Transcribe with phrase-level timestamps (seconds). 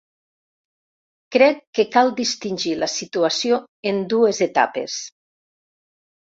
[1.35, 3.63] Crec que cal distingir la situació
[3.95, 4.99] en dues etapes.